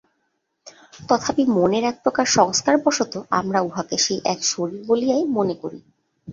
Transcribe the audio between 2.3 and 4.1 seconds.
সংস্কারবশত আমরা উহাকে